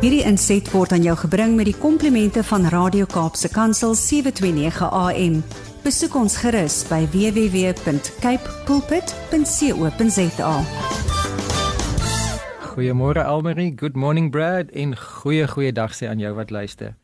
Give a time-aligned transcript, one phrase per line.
[0.00, 5.34] Hierdie inset word aan jou gebring met die komplimente van Radio Kaapse Kansel 729 AM.
[5.84, 10.54] Besoek ons gerus by www.cape pulpit.co.za.
[12.70, 16.96] Goeiemôre Almarie, good morning Brad en goeie goeie dag sê aan jou wat luister.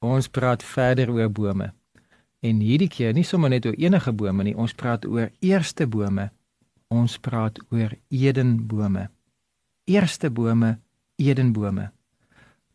[0.00, 1.76] Ons praat verder oor bome.
[2.40, 6.30] En hierdie keer nie sommer net oor enige bome nie, ons praat oor eerste bome.
[6.88, 9.10] Ons praat oor Edenbome.
[9.84, 10.78] Eerste bome,
[11.20, 11.92] Edenbome.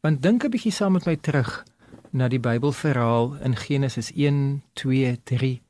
[0.08, 1.66] Want dink 'n bietjie saam met my terug
[2.12, 5.62] na die Bybelverhaal in Genesis 1, 2, 3.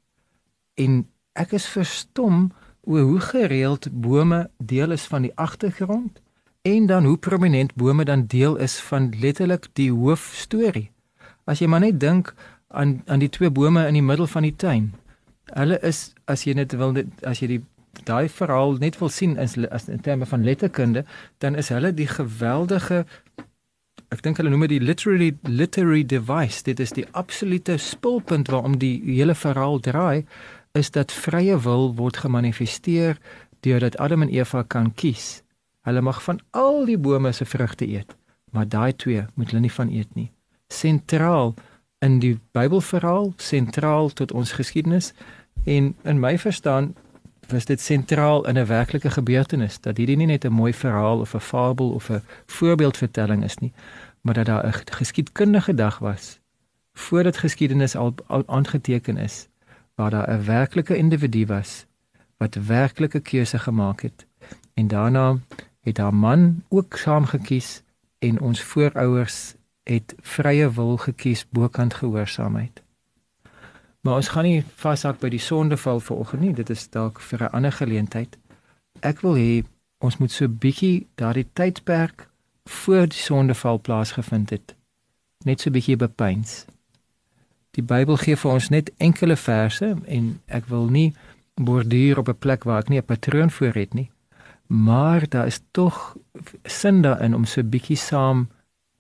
[0.74, 2.52] En ek is verstom
[2.82, 6.22] oor hoe gereeld bome deel is van die agtergrond
[6.62, 10.92] en dan hoe prominent bome dan deel is van letterlik die hoofstorie.
[11.44, 12.36] As jy maar net dink
[12.68, 14.94] aan aan die twee bome in die middel van die tuin.
[15.46, 16.94] Hulle is as jy net wil
[17.24, 17.64] as jy die
[18.06, 21.06] daai verhaal net wil sien as, as in terme van letterkunde,
[21.38, 23.06] dan is hulle die geweldige
[24.14, 26.64] ek dink hulle noem dit die literary literary device.
[26.64, 30.26] Dit is die absolute spulpunt waarom die hele verhaal draai
[30.78, 33.18] is dat vrye wil word gemanifesteer
[33.66, 35.42] deurdat Adam en Eva kan kies.
[35.88, 38.16] Hulle mag van al die bome se vrugte eet,
[38.52, 40.30] maar daai twee moet hulle nie van eet nie.
[40.68, 41.56] Sentraal
[42.04, 45.14] in die Bybelverhaal, sentraal tot ons geskiedenis
[45.66, 46.94] en in my verstaan
[47.52, 51.34] was dit sentraal in 'n werklike gebeurtenis dat hierdie nie net 'n mooi verhaal of
[51.34, 53.74] 'n fabel of 'n voorbeeldvertelling is nie,
[54.22, 56.40] maar dat daar 'n geskiedkundige dag was
[56.94, 58.14] voordat geskiedenis al
[58.46, 59.48] aangeteken is
[59.96, 61.86] waar daar 'n werklike individu was
[62.38, 64.26] wat werklike keuse gemaak het
[64.74, 65.38] en daarna
[65.82, 67.82] het haar man ook saam gekies
[68.20, 72.84] en ons voorouers het vrye wil gekies bokant gehoorsaamheid.
[74.08, 76.54] Maar ons gaan nie vashak by die sondeval vanoggend nie.
[76.56, 78.38] Dit is dalk vir 'n ander geleentheid.
[79.04, 79.66] Ek wil hê
[80.00, 82.30] ons moet so bietjie daardie tydperk
[82.66, 84.76] voor die sondeval plaasgevind het
[85.44, 86.66] net so bietjie bepeins.
[87.72, 91.14] Die Bybel gee vir ons net enkele verse en ek wil nie
[91.56, 94.10] borduur op 'n plek waar ek nie 'n patroon voor het nie.
[94.68, 96.16] Maar daar is tog
[96.64, 98.48] sin daarin om so bietjie saam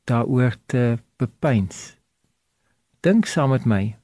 [0.03, 1.95] daaroor te bepeins.
[2.99, 3.95] Dink saam met my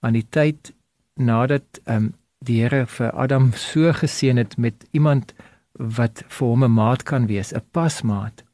[0.00, 0.72] aan die tyd
[1.14, 5.34] nadat ehm um, die Here vir Adam so geseën het met iemand
[5.72, 8.44] wat vir hom 'n maat kan wees, 'n pasmaat,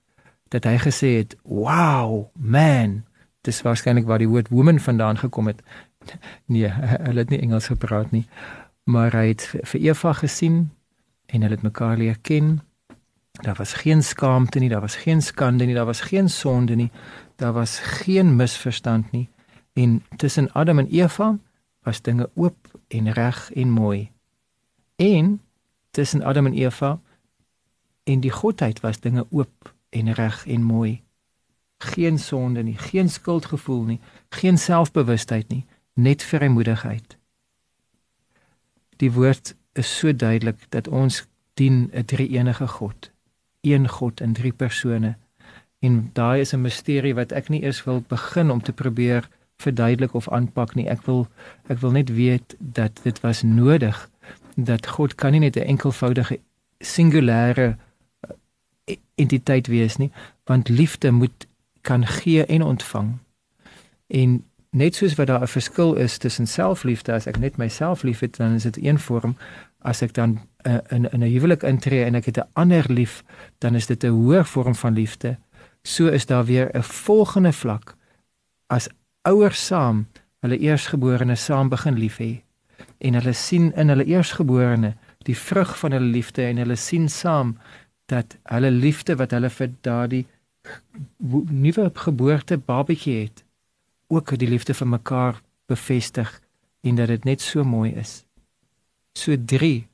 [0.49, 3.05] dat hy gesê het, "Wow, man."
[3.41, 5.63] Dis waarskynlik waar die woord woman vandaan gekom het.
[6.47, 8.27] Nee, hulle het nie Engels gepraat nie,
[8.85, 10.71] maar hy het vir Eva gesien
[11.27, 12.61] en hulle het mekaar leer ken.
[13.33, 16.91] Daar was geen skaamte nie, daar was geen skande nie, daar was geen sonde nie,
[17.37, 19.29] daar was geen misverstand nie
[19.75, 21.39] en tussen Adam en Eva
[21.83, 24.11] was dinge oop en reg en mooi.
[24.97, 25.41] En
[25.91, 27.01] tussen Adam en Eva
[28.03, 31.03] en die godheid was dinge oop en reg en mooi.
[31.79, 37.17] Geen sonde nie, geen skuldgevoel nie, geen selfbewustheid nie, net vrymoedigheid.
[38.97, 43.11] Die woord is so duidelik dat ons dien 'n drie-enige God,
[43.61, 45.17] een God in drie persone.
[45.79, 50.15] En daai is 'n misterie wat ek nie eers wil begin om te probeer verduidelik
[50.15, 50.89] of aanpak nie.
[50.89, 51.27] Ek wil
[51.67, 54.11] ek wil net weet dat dit was nodig
[54.55, 56.41] dat God kan nie net 'n enkelvoudige
[56.79, 57.77] singulêre
[58.85, 60.13] eh, entiteit wees nie,
[60.45, 61.47] want liefde moet
[61.81, 63.19] kan gee en ontvang.
[64.07, 68.37] En net soos wat daar 'n verskil is tussen selfliefde as ek net myself liefhet,
[68.37, 69.37] dan is dit een vorm
[69.79, 73.25] as ek dan uh, in in 'n huwelik intree en ek het 'n ander lief,
[73.59, 75.37] dan is dit 'n hoër vorm van liefde.
[75.83, 77.97] So is daar weer 'n volgende vlak
[78.67, 78.89] as
[79.25, 80.05] ouers saam
[80.45, 82.33] hulle eersgeborene saam begin lief hê
[83.09, 84.91] en hulle sien in hulle eersgeborene
[85.29, 87.55] die vrug van hulle liefde en hulle sien saam
[88.13, 90.27] dat hulle liefde wat hulle vir daardie
[91.65, 93.45] nuwe geboorte babatjie het
[94.13, 95.41] ook die liefde vir mekaar
[95.73, 96.37] bevestig
[96.85, 98.25] en dat dit net so mooi is.
[99.17, 99.87] So 3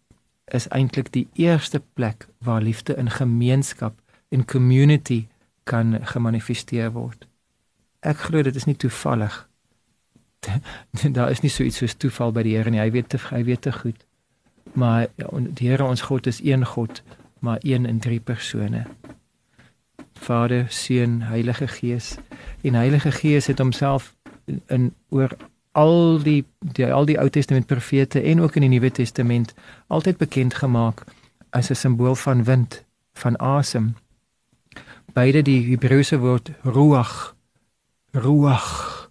[0.58, 3.94] is eintlik die eerste plek waar liefde in gemeenskap
[4.28, 5.26] en community
[5.70, 7.29] kan gemanifesteer word
[8.00, 9.48] ek glo dit is nie toevallig.
[11.16, 12.80] Daar is nie so iets soos toeval by die Here nie.
[12.80, 14.06] Hy weet te hy weet te goed.
[14.72, 17.02] Maar ja, die Here ons God is een God,
[17.40, 18.86] maar een in drie persone.
[20.20, 22.16] Vader, Seun, Heilige Gees.
[22.62, 24.14] En Heilige Gees het homself
[24.66, 25.36] in, oor
[25.72, 29.54] al die, die al die Ou Testament profete en ook in die Nuwe Testament
[29.86, 31.04] altyd bekend gemaak
[31.50, 33.94] as 'n simbool van wind, van asem.
[35.12, 37.34] Beide die Hebreëse woord ruach
[38.12, 39.10] ruach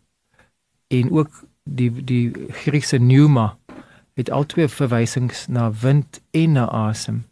[0.88, 3.58] en ook die die Griekse pneuma
[4.14, 7.24] het albei verwysings na wind en na asem.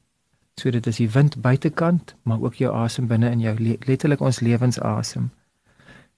[0.55, 3.55] So dit is die wind buitekant, maar ook jou asem binne in jou
[3.85, 5.29] letterlik ons lewensasem.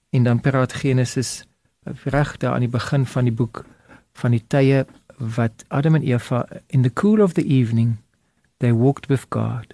[0.10, 1.44] En dan praat Genesis
[2.04, 3.66] reg daar aan die begin van die boek
[4.14, 4.86] van die tye
[5.18, 7.98] wat Adam en Eva in the cool of the evening
[8.58, 9.74] they walked with God.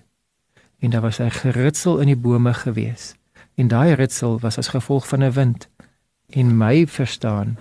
[0.79, 3.15] En daar was 'n geritsel in die bome gewees.
[3.55, 5.69] En daai ritsel was as gevolg van 'n wind.
[6.27, 7.57] In my verstaan,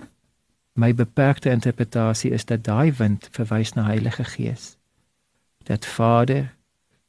[0.73, 4.77] my beperkte interpretasie is dat daai wind verwys na Heilige Gees.
[5.63, 6.55] Dat Vader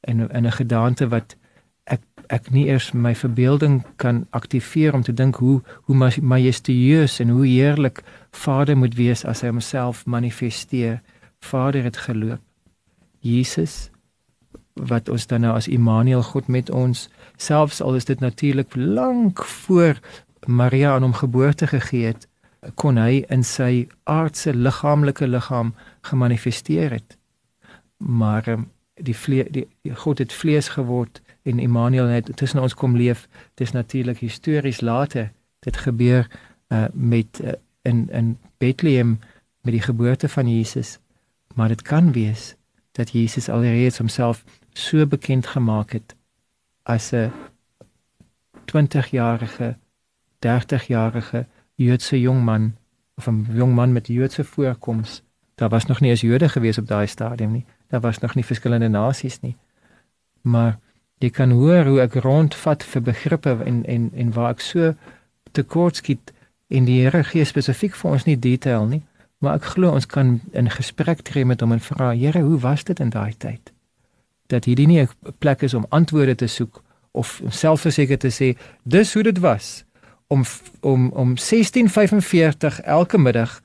[0.00, 1.36] in in 'n gedaante wat
[1.84, 7.28] ek ek nie eers my verbeelding kan aktiveer om te dink hoe hoe majestueus en
[7.28, 11.02] hoe heerlik Vader moet wees as hy homself manifesteer.
[11.38, 12.40] Vader het geloop.
[13.18, 13.90] Jesus
[14.76, 19.44] wat ons dan nou as Immanuel God met ons selfs al is dit natuurlik lank
[19.44, 20.00] voor
[20.46, 22.28] Maria aan hom geboorte gegee het
[22.74, 25.74] kon hy in sy aardse liggaamlike liggaam
[26.08, 27.16] gemanifesteer het.
[27.96, 32.74] Maar um, die, vle die die God het vlees geword en Immanuel het tussen ons
[32.74, 33.28] kom leef.
[33.54, 35.30] Dis natuurlik histories later
[35.62, 39.18] dit gebeur uh, met uh, in in Bethlehem
[39.62, 40.98] met die geboorte van Jesus
[41.56, 42.54] maar dit kan wees
[42.92, 44.44] dat Jesus alreeds homself
[44.76, 46.14] so bekend gemaak het
[46.82, 47.32] as 'n
[48.64, 49.76] 20-jarige
[50.46, 52.76] 30-jarige Joodse jong man
[53.16, 55.22] of 'n jong man met Joodse voorkoms
[55.54, 57.64] daar was nog nie eens Jode gewees op daai stadium nie.
[57.88, 59.56] Daar was nog nie verskillende nasies nie.
[60.40, 60.78] Maar
[61.18, 64.92] jy kan hoor hoe ek rondvat vir begrippe en en en waar ek so
[65.56, 66.32] tekort skiet
[66.68, 69.02] en die Here gee spesifiek vir ons nie detail nie
[69.40, 72.84] maar ek glo ons kan in gesprek tree met hom en vra Here hoe was
[72.84, 73.72] dit in daai tyd
[74.46, 75.08] dat hierdie nie 'n
[75.38, 79.84] plek is om antwoorde te soek of selfverseker te sê dis hoe dit was
[80.26, 80.44] om
[80.80, 83.62] om om 16:45 elke middag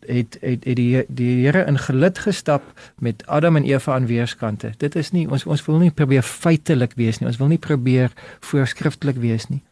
[0.00, 2.62] het het, het die die Here in gelid gestap
[2.98, 4.72] met Adam en Eva aan weerskante.
[4.76, 7.28] Dit is nie ons ons wil nie probeer feitelik wees nie.
[7.28, 9.62] Ons wil nie probeer voorskrifklik wees nie.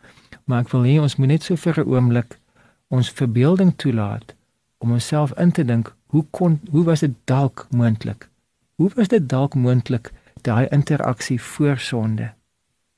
[0.44, 2.38] Maar ek wil hê ons moet net so vir 'n oomblik
[2.88, 4.34] ons verbeelding toelaat
[4.78, 8.28] om onsself in te dink, hoe kon hoe was dit dalk moontlik?
[8.74, 10.12] Hoe was dit dalk moontlik
[10.44, 12.32] daai interaksie voor sonde?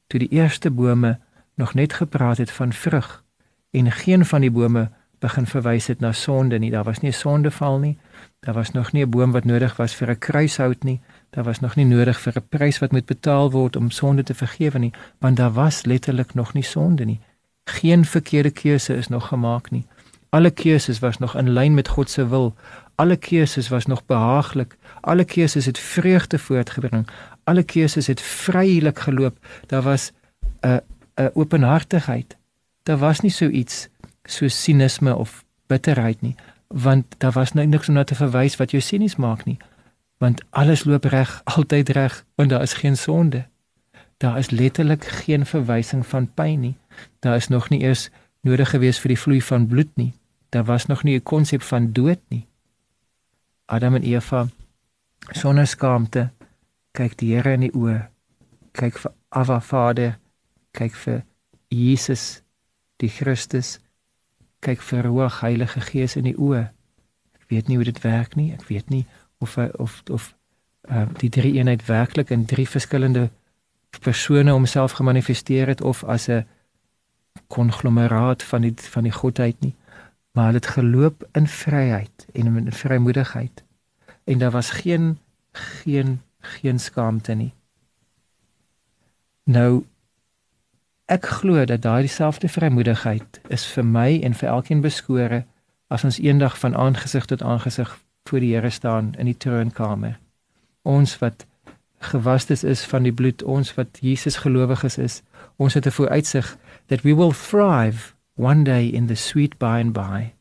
[0.06, 1.18] Toe die eerste bome
[1.54, 3.24] nog net gepraat het van vrug
[3.70, 4.90] en geen van die bome
[5.20, 6.70] begin verwys het na sonde nie.
[6.70, 7.98] Daar was nie 'n sondeval nie.
[8.40, 11.00] Daar was nog nie 'n boom wat nodig was vir 'n kruishout nie.
[11.30, 14.34] Daar was nog nie nodig vir 'n prys wat moet betaal word om sonde te
[14.34, 17.20] vergewe nie, want daar was letterlik nog nie sonde nie.
[17.64, 19.86] Geen verkeerde keuse is nog gemaak nie.
[20.28, 22.54] Alle keuses was nog in lyn met God se wil.
[23.00, 24.76] Alle keuses was nog behaaglik.
[25.00, 27.08] Alle keuses het vreugde voortgebring.
[27.44, 29.38] Alle keuses het vrylik geloop.
[29.66, 30.12] Daar was
[30.60, 30.80] 'n
[31.14, 32.36] 'n openhartigheid.
[32.82, 33.88] Daar was nie so iets
[34.24, 36.34] so sinisme of bitterheid nie,
[36.66, 39.56] want daar was nou niks om na te verwys wat jou sinies maak nie.
[40.18, 43.46] Want alles loop reg, altyd reg, want daar is geen sonde.
[44.16, 46.76] Daar is letterlik geen verwysing van pyn nie.
[47.18, 48.10] Daar is nog nie eers
[48.40, 50.12] nodig gewees vir die vloei van bloed nie.
[50.48, 52.48] Daar was nog nie 'n konsep van dood nie.
[53.70, 54.46] Adam en Eva
[55.30, 56.30] sonder skaamte
[56.96, 58.00] kyk die Here in die oë.
[58.74, 60.16] Kyk vir Ava Vader
[60.74, 61.22] kyk vir
[61.70, 62.42] Jesus
[63.00, 63.78] die Christus
[64.64, 66.66] kyk vir hoog Heilige Gees in die oë
[67.38, 69.04] ek weet nie hoe dit werk nie ek weet nie
[69.40, 70.32] of of of
[70.90, 73.28] uh, die drie eenheid werklik in drie verskillende
[74.00, 76.44] persone homself gemanifesteer het of as 'n
[77.48, 79.74] konglomeraat van die van die godheid nie
[80.32, 83.64] maar dit geloop in vryheid en in vrymoedigheid
[84.24, 85.18] en daar was geen
[85.52, 87.52] geen geen skaamte nie
[89.44, 89.84] nou
[91.10, 95.40] Ek glo dat daai dieselfde vrymoedigheid is vir my en vir elkeen beskore
[95.90, 97.96] as ons eendag van aangesig tot aangesig
[98.30, 100.20] voor die Here staan in die troonkamer.
[100.86, 101.46] Ons wat
[102.12, 105.22] gewastes is van die bloed, ons wat Jesus gelowiges is,
[105.58, 106.56] ons het 'n vooruitsig
[106.86, 110.32] that we will thrive one day in the sweet by and by.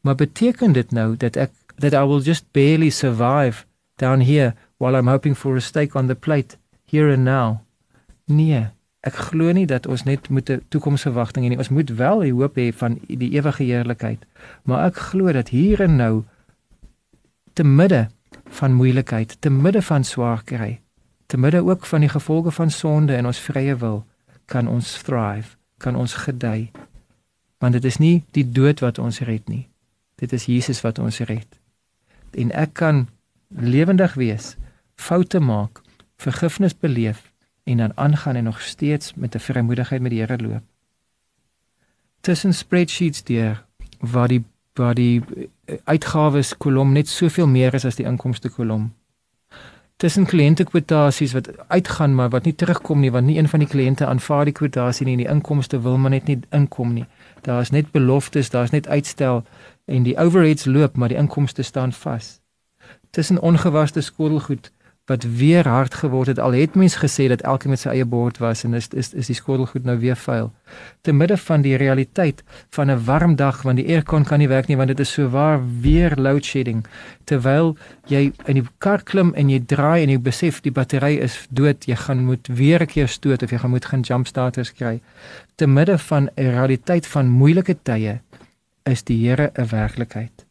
[0.00, 1.50] Maar beteken dit nou dat ek
[1.80, 3.64] that I will just barely survive
[3.96, 7.64] down here while I'm hoping for a steak on the plate here and now?
[8.24, 8.68] Nee,
[9.00, 11.58] ek glo nie dat ons net moet 'n toekomsverwagting hê nie.
[11.58, 14.26] Ons moet wel die hoop hê van die ewige heerlikheid.
[14.62, 16.24] Maar ek glo dat hier en nou
[17.52, 18.08] te midde
[18.44, 20.80] van moeilikheid, te midde van swaar kry,
[21.26, 24.04] te midde ook van die gevolge van sonde en ons vrye wil,
[24.44, 26.70] kan ons thrive, kan ons gedei.
[27.60, 29.66] Want dit is nie die dood wat ons red nie.
[30.20, 31.58] Dit is Jesus wat ons red.
[32.32, 33.06] En ek kan
[33.48, 34.54] lewendig wees,
[34.96, 35.82] foute maak,
[36.20, 37.26] vergifnis beleef
[37.68, 40.62] en dan aangaan en nog steeds met 'n vrymoedigheid met die Here loop.
[42.20, 43.64] Tussen spreadsheets deur
[43.98, 45.22] waar die waar die
[45.64, 48.92] eh, uitgawes kolom net soveel meer is as die inkomste kolom.
[50.00, 54.06] tussen kliëntekwotasies wat uitgaan maar wat nie terugkom nie want nie een van die kliënte
[54.06, 57.04] aanvaar die kwotasie nie en die inkomste wil maar net nie inkom nie.
[57.40, 59.44] Daar is net beloftes, daar is net uitstel
[59.84, 62.40] en die overheads loop maar die inkomste staan vas.
[63.10, 64.72] Tussen ongewaste skottelgoed
[65.10, 68.38] wat weer hard geword het al het mens gesê dat elkeen met sy eie bord
[68.38, 70.52] was en is is is die skottelgoed nou weer vuil.
[71.02, 72.42] Te midde van die realiteit
[72.76, 75.28] van 'n warm dag want die aircon kan nie werk nie want dit is so
[75.28, 76.84] waar weer load shedding
[77.24, 77.76] terwyl
[78.06, 81.84] jy in die kar klim en jy draai en jy besef die battery is dood
[81.86, 85.00] jy gaan moet weer 'n keer stoot of jy gaan moet gaan jump starters kry.
[85.56, 88.20] Te midde van 'n realiteit van moeilike tye
[88.84, 90.46] is die Here 'n werklikheid.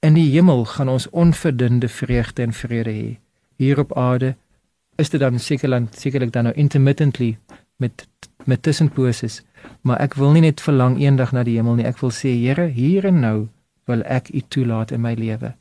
[0.00, 3.23] In die hemel gaan ons onverdunde vreugde en vrede hê
[3.56, 4.34] hier op aarde
[4.96, 7.38] is dit dan sekerlik sekerlik dan nou intermittently
[7.76, 8.06] met
[8.44, 9.42] met tussenposes.
[9.80, 11.86] Maar ek wil nie net verlang eendag na die hemel nie.
[11.88, 13.48] Ek wil sê Here hier en nou
[13.88, 15.54] wil ek u toelaat in my lewe.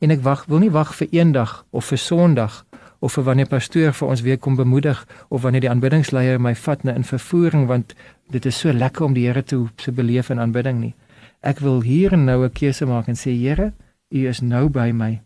[0.00, 2.64] En ek wag wil nie wag vir eendag of vir sonderdag
[3.00, 6.84] of vir wanneer pastoor vir ons weer kom bemoedig of wanneer die aanbiddingsleier my vat
[6.84, 7.94] na in vervoering want
[8.32, 10.94] dit is so lekker om die Here te se beleef in aanbidding nie.
[11.40, 13.72] Ek wil hier en nou 'n keuse maak en sê Here
[14.10, 15.20] u is nou by my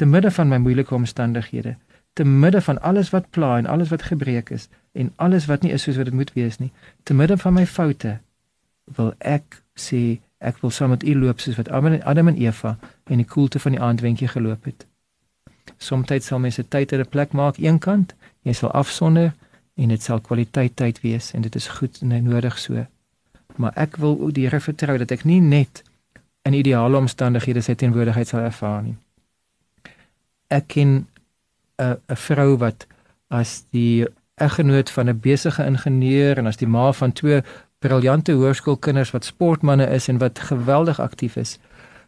[0.00, 1.74] te midde van my moeilike omstandighede,
[2.12, 5.72] te midde van alles wat pla en alles wat gebreek is en alles wat nie
[5.76, 6.70] is soos wat dit moet wees nie,
[7.02, 8.14] te midde van my foute,
[8.96, 10.00] wil ek sê
[10.40, 12.78] ek wil saam met U loop soos wat Adam en Eva
[13.12, 14.86] in die koelte van die aandwentjie geloop het.
[15.76, 19.34] Somstyds sal mense tyd in 'n plek maak eenkant, jy sal afsonder
[19.76, 22.86] en dit sal kwaliteit tyd wees en dit is goed en nodig so.
[23.56, 25.84] Maar ek wil die Here vertrou dat ek nie net
[26.42, 28.96] in ideale omstandighede sy teenwoordigheid sal ervaar nie
[30.50, 31.06] ek ken
[31.78, 32.86] 'n 'n vrou wat
[33.30, 37.42] as die eggenoot van 'n besige ingenieur en as die ma van twee
[37.78, 41.58] briljante hoërskoolkinders wat sportmense is en wat geweldig aktief is,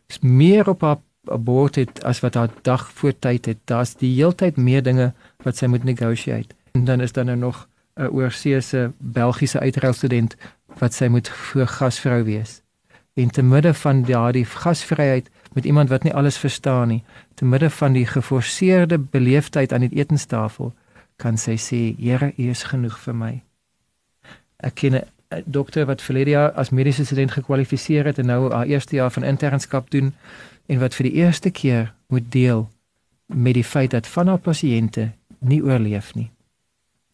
[0.08, 0.99] is meer op haar
[1.38, 3.58] bord het as wat haar dag voor tyd het.
[3.64, 6.54] Daar's die heeltyd meer dinge wat sy moet negotiate.
[6.72, 10.37] En dan is daar nou nog 'n oorseese Belgiese uitreilstudent
[10.78, 12.62] wat sy moet voor gasvrou wees.
[13.14, 17.02] En te midde van daardie gasvryheid met iemand wat nie alles verstaan nie,
[17.35, 20.73] te midde van die geforseerde beleefdheid aan die etenstafel,
[21.16, 23.32] kan sy sê, Here, U is genoeg vir my.
[24.62, 28.66] Ek ken 'n dokter wat vir Lydia as mediese student gekwalifiseer het en nou haar
[28.66, 30.12] eerste jaar van internskap doen
[30.66, 32.71] en wat vir die eerste keer moet deel
[33.26, 36.30] met die feit dat van haar pasiënte nie oorleef nie.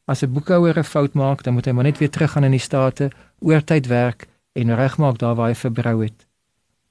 [0.04, 2.61] As 'n boekhouer 'n fout maak, dan moet hy maar net weer teruggaan in die
[2.61, 6.27] state, oortyd werk en regmaak daar waar hy verbrou het.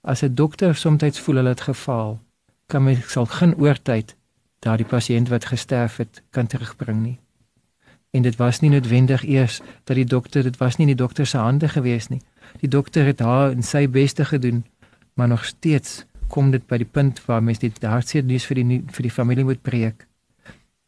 [0.01, 2.19] As 'n dokter soms voel hulle het gefaal,
[2.65, 4.15] kan mens sal geen oortyd
[4.59, 7.19] daardie pasiënt wat gesterf het kan terugbring nie.
[8.11, 11.25] En dit was nie noodwendig eers dat die dokter dit was nie in die dokter
[11.27, 12.21] se hande gewees nie.
[12.59, 14.65] Die dokter het haar en sy beste gedoen,
[15.13, 18.81] maar nog steeds kom dit by die punt waar mens dit hartseer nuus vir die
[18.91, 20.07] vir die familie moet preek.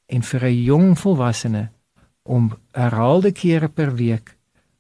[0.08, 1.70] En vir 'n jong volwassene
[2.24, 4.36] om herhaalde kere per week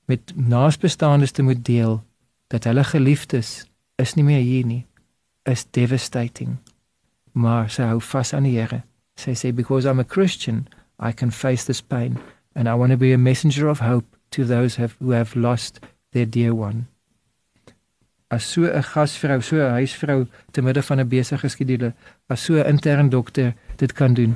[0.05, 2.03] met naasbestaandes te moet deel
[2.47, 3.65] dat hulle geliefdes
[3.99, 4.85] is nie meer hier nie.
[5.43, 6.57] Is devastating.
[7.31, 8.83] Maar sy hou vas aan die Here.
[9.19, 10.67] Sy sê because i'm a christian
[10.99, 12.17] i can face this pain
[12.55, 15.79] and i want to be a messenger of hope to those have, who have lost
[16.11, 16.87] their dear one.
[18.29, 21.93] As so 'n gasvrou so 'n huisvrou te midde van 'n besige skedule
[22.27, 24.35] as so 'n intern dokter dit kan doen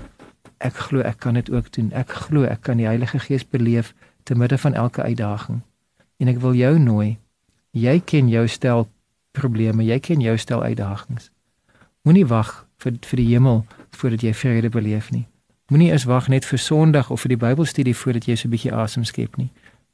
[0.63, 1.91] ek glo ek kan dit ook doen.
[1.91, 3.93] Ek glo ek kan die Heilige Gees beleef
[4.24, 5.62] te midde van elke uitdaging.
[6.17, 7.17] En ek wil jou nooi
[7.74, 8.88] jy ken jou stel
[9.34, 11.30] probleme, jy ken jou stel uitdagings.
[12.04, 13.63] Moenie wag vir vir die hemel
[13.98, 15.25] voordat jy vrede beleef nie.
[15.72, 18.74] Moenie eens wag net vir Sondag of vir die Bybelstudie voordat jy so 'n bietjie
[18.74, 19.50] asem skep nie.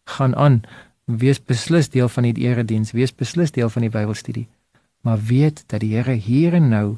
[0.05, 0.63] Gaan aan,
[1.05, 4.48] wees beslis deel van die erediens, wees beslis deel van die Bybelstudie.
[5.03, 6.98] Maar weet dat die Here hier en nou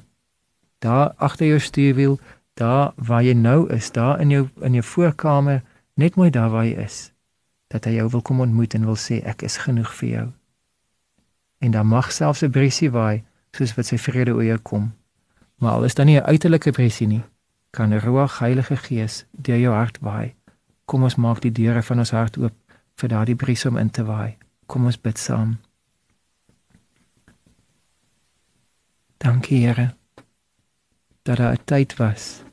[0.79, 2.19] daar agter jou stuurwiel,
[2.53, 6.65] daar waar jy nou is, daar in jou in jou voorkamer, net mooi daar waar
[6.65, 7.12] jy is,
[7.67, 10.40] dat hy jou wil kom ontmoet en wil sê ek is genoeg vir jou
[11.62, 14.94] en dan mag selfs 'n briesie waai soos wat sy vrede jou kom.
[15.56, 17.24] Maar al is dan nie 'n uiterlike briesie nie,
[17.70, 20.34] kan 'n ruige Heilige Gees deur jou hart waai.
[20.86, 22.53] Kom ons maak die deure van ons hart oop
[22.96, 24.38] vir daardie bries om in te waai.
[24.65, 25.60] Kom ons bid saam.
[29.18, 29.96] Dankie Here
[31.24, 32.44] dat daar 'n tyd was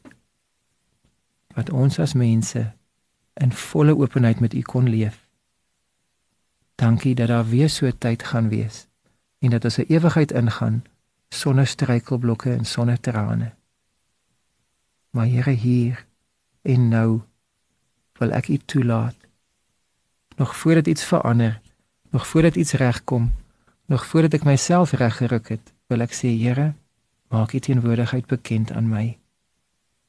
[1.55, 2.73] wat ons as mense
[3.35, 5.27] in volle openheid met U kon leef.
[6.75, 8.88] Dankie dat daar weer so 'n tyd gaan wees
[9.39, 10.85] en dat ons 'n ewigheid ingaan
[11.29, 13.53] sonder struikelblokke en sonder trane.
[15.11, 16.07] Maar Here hier
[16.63, 17.21] en nou
[18.13, 19.17] wil ek U toelaat.
[20.37, 21.61] Nog voordat iets verander,
[22.11, 23.33] nog voordat iets regkom,
[23.87, 26.75] nog voordat ek myself reggeruk het, wil ek sê Here,
[27.29, 29.19] maak U teenwoordigheid bekend aan my.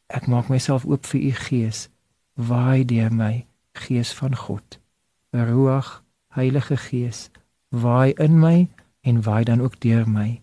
[0.07, 1.89] Ek maak myself oop vir u gees.
[2.33, 4.79] Waai deur my, gees van God.
[5.29, 7.29] Ruach, Heilige Gees,
[7.69, 8.67] waai in my
[9.09, 10.41] en waai dan ook deur my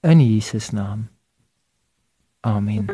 [0.00, 1.08] in Jesus naam.
[2.40, 2.86] Amen.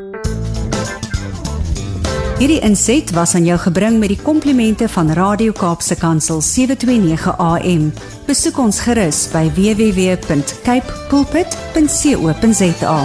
[2.39, 7.93] Hierdie inset was aan jou gebring met die komplimente van Radio Kaapse Kansel 729 AM.
[8.27, 12.99] Besoek ons gerus by www.cape pulpit.co.za.